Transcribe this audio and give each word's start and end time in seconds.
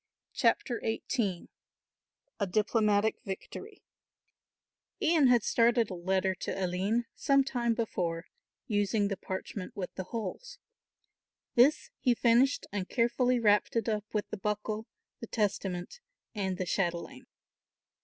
CHAPTER 0.33 0.81
XVIII 0.83 1.47
A 2.39 2.47
DIPLOMATIC 2.47 3.17
VICTORY 3.23 3.83
Ian 4.99 5.27
had 5.27 5.43
started 5.43 5.91
a 5.91 5.93
letter 5.93 6.33
to 6.33 6.65
Aline 6.65 7.05
some 7.13 7.43
time 7.43 7.75
before, 7.75 8.25
using 8.65 9.09
the 9.09 9.15
parchment 9.17 9.75
with 9.75 9.93
the 9.93 10.05
holes. 10.05 10.57
This 11.53 11.91
he 11.99 12.15
finished 12.15 12.65
and 12.71 12.89
carefully 12.89 13.37
wrapped 13.39 13.75
it 13.75 13.87
up 13.87 14.05
with 14.11 14.27
the 14.31 14.37
buckle, 14.37 14.87
the 15.19 15.27
testament 15.27 15.99
and 16.33 16.57
the 16.57 16.65
chatelaine. 16.65 17.27